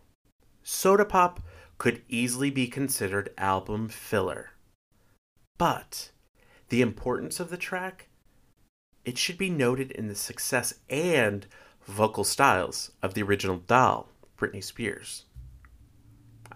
[0.62, 1.40] Soda Pop
[1.78, 4.51] could easily be considered album filler.
[5.59, 6.11] But
[6.68, 8.09] the importance of the track,
[9.05, 11.46] it should be noted in the success and
[11.86, 15.24] vocal styles of the original doll, Britney Spears.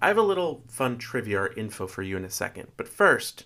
[0.00, 3.44] I have a little fun trivia or info for you in a second, but first,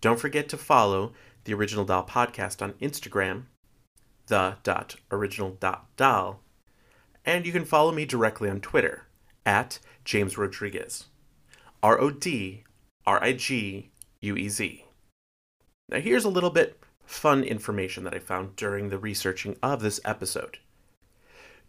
[0.00, 1.12] Don't forget to follow
[1.44, 3.46] the Original Doll podcast on Instagram,
[4.26, 6.40] the.original.doll,
[7.24, 9.06] and you can follow me directly on Twitter
[9.44, 11.06] at James Rodriguez.
[11.82, 12.62] R O D
[13.06, 13.90] R I G
[14.20, 14.84] U E Z.
[15.88, 20.00] Now, here's a little bit fun information that I found during the researching of this
[20.04, 20.58] episode.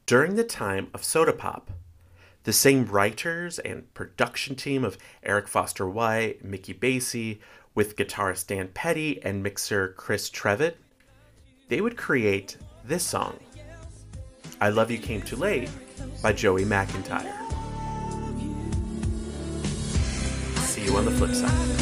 [0.06, 1.72] During the time of Soda Pop,
[2.44, 7.40] the same writers and production team of Eric Foster White, Mikey Bassie,
[7.76, 10.76] with guitarist Dan Petty and mixer Chris Trevett,
[11.70, 13.40] they would create this song,
[14.62, 15.70] I Love You Came Too Late
[16.22, 17.32] by Joey McIntyre.
[20.60, 21.74] See you on the flip side.